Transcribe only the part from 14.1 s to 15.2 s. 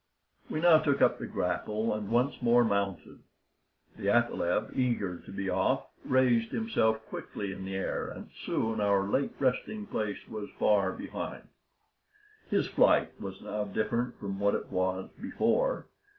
from what it was